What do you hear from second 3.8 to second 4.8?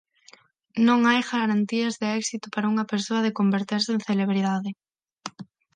en celebridade.